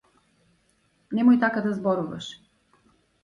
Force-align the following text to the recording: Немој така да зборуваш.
Немој 1.19 1.37
така 1.45 1.63
да 1.67 1.73
зборуваш. 1.81 2.31